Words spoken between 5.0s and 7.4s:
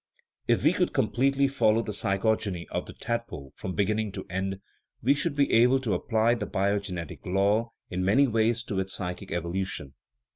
we should be able to apply the biogenetic